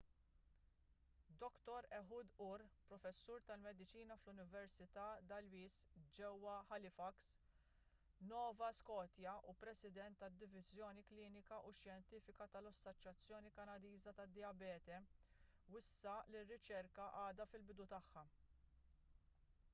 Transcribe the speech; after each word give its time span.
dr 1.41 1.87
ehud 1.95 2.29
ur 2.45 2.61
professur 2.91 3.41
tal-mediċina 3.49 4.15
fl-università 4.21 5.01
dalhousie 5.31 6.01
ġewwa 6.17 6.55
halifax 6.71 7.27
nova 8.31 8.69
scotia 8.77 9.33
u 9.51 9.53
president 9.65 10.19
tad-diviżjoni 10.23 11.05
klinika 11.11 11.59
u 11.71 11.73
xjentifika 11.81 12.47
tal-assoċjazzjoni 12.55 13.51
kanadiża 13.59 14.15
tad-dijabete 14.21 14.97
wissa 15.75 16.17
li 16.31 16.41
r-riċerka 16.43 17.05
għadha 17.25 17.49
fil-bidu 17.53 17.87
tagħha 17.95 18.25